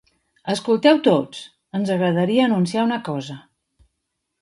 Escolteu 0.53 1.01
tots, 1.09 1.43
ens 1.81 1.93
agradaria 1.99 2.49
anunciar 2.51 2.89
una 2.91 3.01
cosa. 3.11 3.41